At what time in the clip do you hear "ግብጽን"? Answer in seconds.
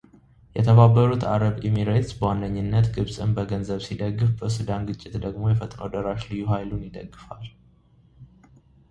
2.95-3.35